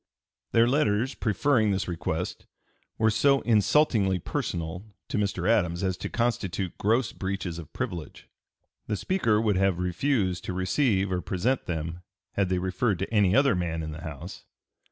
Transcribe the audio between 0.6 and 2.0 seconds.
letters preferring this